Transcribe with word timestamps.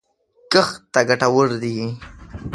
کښت 0.51 0.77
ته 0.93 0.99
ګټور 1.09 1.47
دی 1.61 1.75